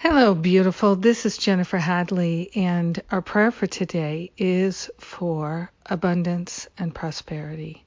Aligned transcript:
Hello, 0.00 0.32
beautiful. 0.32 0.94
This 0.94 1.26
is 1.26 1.36
Jennifer 1.36 1.78
Hadley, 1.78 2.52
and 2.54 3.02
our 3.10 3.20
prayer 3.20 3.50
for 3.50 3.66
today 3.66 4.30
is 4.38 4.88
for 4.98 5.72
abundance 5.86 6.68
and 6.78 6.94
prosperity. 6.94 7.84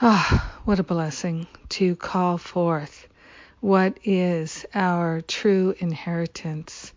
Ah, 0.00 0.26
oh, 0.32 0.60
what 0.64 0.80
a 0.80 0.82
blessing 0.82 1.48
to 1.68 1.96
call 1.96 2.38
forth 2.38 3.08
what 3.60 3.98
is 4.04 4.64
our 4.74 5.20
true 5.20 5.74
inheritance 5.80 6.94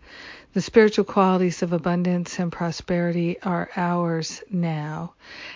the 0.52 0.60
spiritual 0.60 1.04
qualities 1.04 1.62
of 1.62 1.72
abundance 1.72 2.38
and 2.40 2.50
prosperity 2.50 3.40
are 3.42 3.70
ours 3.76 4.42
now, 4.50 5.12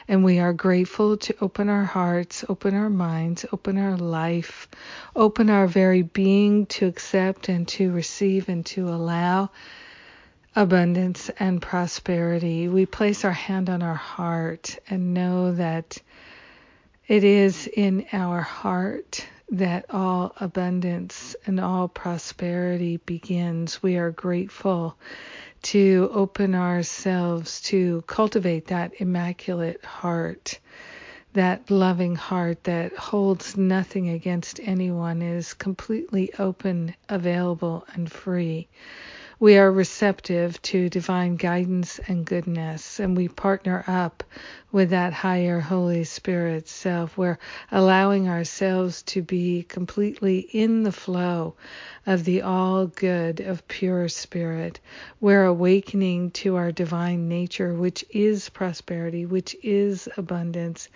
and 0.06 0.22
we 0.22 0.38
are 0.38 0.52
grateful 0.52 1.16
to 1.16 1.34
open 1.40 1.68
our 1.68 1.84
hearts, 1.84 2.44
open 2.48 2.74
our 2.74 2.90
minds, 2.90 3.44
open 3.52 3.76
our 3.76 3.96
life, 3.96 4.68
open 5.16 5.50
our 5.50 5.66
very 5.66 6.02
being 6.02 6.66
to 6.66 6.86
accept 6.86 7.48
and 7.48 7.66
to 7.66 7.90
receive 7.90 8.48
and 8.48 8.64
to 8.64 8.88
allow 8.88 9.50
abundance 10.54 11.28
and 11.40 11.60
prosperity. 11.60 12.68
We 12.68 12.86
place 12.86 13.24
our 13.24 13.32
hand 13.32 13.68
on 13.68 13.82
our 13.82 13.94
heart 13.94 14.78
and 14.88 15.12
know 15.12 15.52
that 15.54 16.00
it 17.06 17.22
is 17.22 17.66
in 17.66 18.06
our 18.12 18.40
heart 18.40 19.26
that 19.50 19.84
all 19.90 20.34
abundance 20.40 21.36
and 21.46 21.60
all 21.60 21.86
prosperity 21.86 22.96
begins. 22.98 23.82
We 23.82 23.96
are 23.96 24.10
grateful 24.10 24.96
to 25.64 26.10
open 26.12 26.54
ourselves 26.54 27.60
to 27.62 28.02
cultivate 28.06 28.66
that 28.68 28.92
immaculate 29.00 29.84
heart, 29.84 30.58
that 31.34 31.70
loving 31.70 32.16
heart 32.16 32.64
that 32.64 32.96
holds 32.96 33.56
nothing 33.56 34.08
against 34.08 34.60
anyone, 34.62 35.20
is 35.20 35.52
completely 35.52 36.32
open, 36.38 36.94
available, 37.08 37.86
and 37.92 38.10
free 38.10 38.68
we 39.40 39.58
are 39.58 39.70
receptive 39.70 40.60
to 40.62 40.88
divine 40.88 41.36
guidance 41.36 41.98
and 42.06 42.24
goodness, 42.24 43.00
and 43.00 43.16
we 43.16 43.28
partner 43.28 43.84
up 43.86 44.22
with 44.70 44.90
that 44.90 45.12
higher 45.12 45.60
Holy 45.60 46.04
Spirit 46.04 46.68
self. 46.68 47.16
We're 47.16 47.38
allowing 47.70 48.28
ourselves 48.28 49.02
to 49.04 49.22
be 49.22 49.62
completely 49.62 50.38
in 50.38 50.82
the 50.82 50.92
flow 50.92 51.54
of 52.06 52.24
the 52.24 52.42
all 52.42 52.86
good 52.86 53.40
of 53.40 53.66
pure 53.68 54.08
spirit. 54.08 54.80
We're 55.20 55.44
awakening 55.44 56.32
to 56.32 56.56
our 56.56 56.72
divine 56.72 57.28
nature, 57.28 57.72
which 57.72 58.04
is 58.10 58.48
prosperity, 58.48 59.26
which 59.26 59.56
is 59.62 60.08
abundance, 60.16 60.88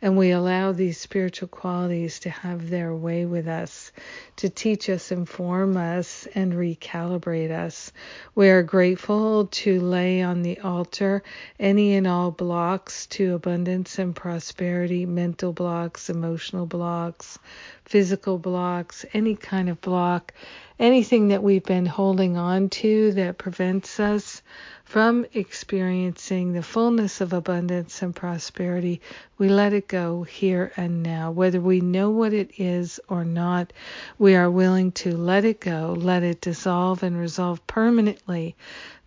and 0.00 0.16
we 0.16 0.30
allow 0.30 0.72
these 0.72 0.98
spiritual 0.98 1.48
qualities 1.48 2.20
to 2.20 2.30
have 2.30 2.70
their 2.70 2.94
way 2.94 3.26
with 3.26 3.48
us, 3.48 3.92
to 4.36 4.48
teach 4.48 4.88
us, 4.88 5.12
inform 5.12 5.76
us, 5.76 6.26
and 6.34 6.52
recalibrate 6.54 7.50
us. 7.50 7.85
We 8.34 8.48
are 8.48 8.62
grateful 8.62 9.46
to 9.46 9.80
lay 9.80 10.22
on 10.22 10.42
the 10.42 10.58
altar 10.60 11.22
any 11.58 11.94
and 11.94 12.06
all 12.06 12.30
blocks 12.30 13.06
to 13.08 13.34
abundance 13.34 13.98
and 13.98 14.14
prosperity, 14.14 15.06
mental 15.06 15.52
blocks, 15.52 16.10
emotional 16.10 16.66
blocks, 16.66 17.38
physical 17.84 18.38
blocks, 18.38 19.04
any 19.14 19.36
kind 19.36 19.68
of 19.68 19.80
block, 19.80 20.32
anything 20.78 21.28
that 21.28 21.42
we've 21.42 21.64
been 21.64 21.86
holding 21.86 22.36
on 22.36 22.68
to 22.68 23.12
that 23.12 23.38
prevents 23.38 23.98
us 23.98 24.42
from 24.84 25.26
experiencing 25.34 26.52
the 26.52 26.62
fullness 26.62 27.20
of 27.20 27.32
abundance 27.32 28.02
and 28.02 28.14
prosperity, 28.14 29.00
we 29.38 29.48
let 29.48 29.72
it 29.72 29.88
go 29.88 30.22
here 30.22 30.72
and 30.76 31.02
now. 31.02 31.30
Whether 31.30 31.60
we 31.60 31.80
know 31.80 32.10
what 32.10 32.32
it 32.32 32.50
is 32.58 33.00
or 33.08 33.24
not, 33.24 33.72
we 34.18 34.36
are 34.36 34.50
willing 34.50 34.92
to 34.92 35.16
let 35.16 35.44
it 35.44 35.60
go, 35.60 35.94
let 35.98 36.22
it 36.22 36.40
dissolve 36.40 37.02
and 37.02 37.18
resolve 37.18 37.66
permanently 37.66 38.54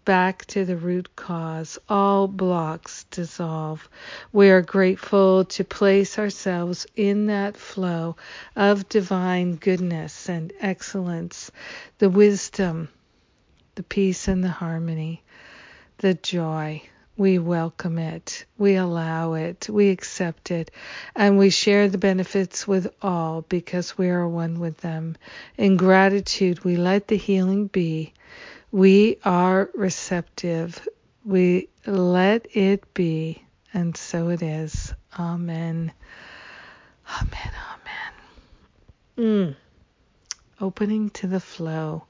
back 0.10 0.44
to 0.48 0.66
the 0.66 0.76
root 0.76 1.16
cause. 1.16 1.78
All 1.88 2.28
blocks 2.28 3.06
dissolve. 3.12 3.88
We 4.34 4.50
are 4.50 4.64
grateful 4.64 5.46
to 5.46 5.64
place 5.64 6.18
ourselves 6.18 6.88
in 6.96 7.28
that 7.28 7.56
flow 7.56 8.16
of 8.56 8.90
divine 8.90 9.58
goodness 9.58 10.28
and 10.28 10.52
excellence, 10.62 11.52
the 12.00 12.10
wisdom, 12.10 12.90
the 13.76 13.84
peace, 13.84 14.28
and 14.28 14.44
the 14.44 14.50
harmony 14.50 15.22
the 16.00 16.16
joy. 16.16 16.82
We 17.18 17.38
welcome 17.38 18.00
it, 18.00 18.46
we 18.58 18.76
allow 18.76 19.34
it, 19.34 19.68
we 19.70 19.90
accept 19.90 20.52
it, 20.52 20.72
and 21.16 21.38
we 21.38 21.50
share 21.50 21.90
the 21.90 21.98
benefits 21.98 22.68
with 22.68 22.88
all 23.02 23.42
because 23.50 23.98
we 23.98 24.10
are 24.10 24.28
one 24.28 24.60
with 24.60 24.78
them. 24.78 25.18
In 25.58 25.78
gratitude, 25.78 26.64
we 26.64 26.78
let 26.78 27.10
the 27.10 27.18
healing 27.18 27.68
be. 27.68 28.14
We 28.72 29.18
are 29.26 29.70
receptive. 29.74 30.88
We 31.26 31.70
let 31.86 32.56
it 32.56 32.94
be, 32.94 33.44
and 33.74 33.98
so 33.98 34.30
it 34.30 34.42
is. 34.42 34.94
Amen. 35.18 35.92
Amen. 37.22 37.52
Amen. 39.18 39.56
Mm. 39.56 39.56
Opening 40.62 41.10
to 41.12 41.28
the 41.28 41.40
flow. 41.40 42.04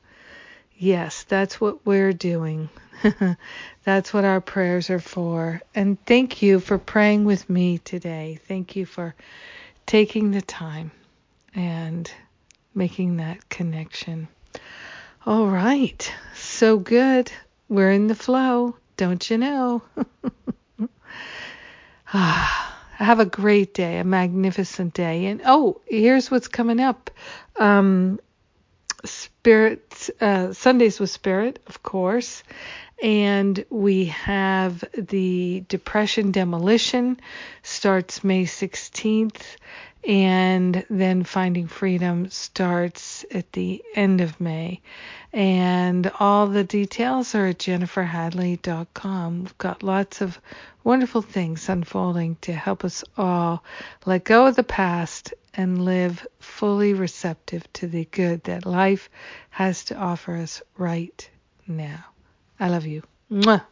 Yes, 0.78 1.24
that's 1.24 1.60
what 1.62 1.86
we're 1.86 2.14
doing. 2.14 2.70
That's 3.84 4.14
what 4.14 4.26
our 4.26 4.42
prayers 4.42 4.90
are 4.90 5.00
for. 5.00 5.62
And 5.76 5.98
thank 6.06 6.42
you 6.42 6.60
for 6.60 6.78
praying 6.78 7.26
with 7.26 7.50
me 7.50 7.78
today. 7.80 8.40
Thank 8.48 8.76
you 8.76 8.86
for 8.86 9.16
taking 9.86 10.32
the 10.32 10.42
time 10.42 10.92
and 11.56 12.10
making 12.74 13.18
that 13.18 13.50
connection. 13.50 14.28
All 15.26 15.48
right. 15.48 16.12
So 16.60 16.78
good. 16.78 17.32
We're 17.70 17.92
in 17.92 18.08
the 18.08 18.16
flow. 18.16 18.76
Don't 18.98 19.30
you 19.30 19.38
know? 19.38 19.82
Have 22.04 23.22
a 23.22 23.26
great 23.26 23.74
day, 23.74 23.98
a 23.98 24.04
magnificent 24.04 24.94
day. 24.94 25.28
And 25.28 25.42
oh, 25.46 25.80
here's 25.88 26.30
what's 26.30 26.50
coming 26.50 26.82
up. 26.82 27.12
Um, 27.56 28.20
Spirit 29.06 30.10
uh, 30.20 30.52
Sundays 30.52 31.00
with 31.00 31.10
Spirit, 31.10 31.60
of 31.68 31.82
course, 31.82 32.44
and 33.02 33.64
we 33.70 34.06
have 34.06 34.84
the 34.98 35.64
Depression 35.70 36.32
Demolition 36.32 37.22
starts 37.64 38.22
May 38.22 38.44
16th, 38.44 39.42
and 40.08 40.86
then 40.90 41.24
Finding 41.24 41.68
Freedom 41.68 42.30
starts 42.30 43.26
at 43.32 43.52
the 43.54 43.84
end 43.96 44.22
of 44.22 44.40
May. 44.40 44.82
And 45.34 46.12
all 46.20 46.48
the 46.48 46.64
details 46.64 47.36
are 47.36 47.48
at 47.48 47.60
jenniferhadley.com. 47.60 49.40
We've 49.44 49.58
got 49.58 49.84
lots 49.84 50.22
of 50.22 50.40
wonderful 50.84 51.22
things 51.22 51.70
unfolding 51.70 52.38
to 52.42 52.54
help 52.54 52.86
us 52.86 53.04
all 53.18 53.64
let 54.06 54.24
go 54.24 54.48
of 54.48 54.56
the 54.56 54.64
past 54.64 55.34
and 55.54 55.84
live 55.84 56.26
fully 56.40 56.94
receptive 56.94 57.72
to 57.74 57.88
the 57.88 58.06
good 58.06 58.44
that 58.46 58.66
life 58.66 59.10
has 59.50 59.86
to 59.86 59.96
offer 59.96 60.36
us 60.36 60.62
right 60.78 61.30
now. 61.68 62.06
I 62.60 62.70
love 62.70 62.86
you. 62.86 63.04
Mwah. 63.32 63.64